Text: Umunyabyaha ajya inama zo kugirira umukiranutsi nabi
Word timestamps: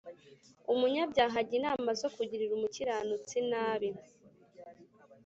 Umunyabyaha 0.73 1.35
ajya 1.43 1.55
inama 1.59 1.89
zo 2.01 2.09
kugirira 2.15 2.51
umukiranutsi 2.55 3.37
nabi 3.49 3.89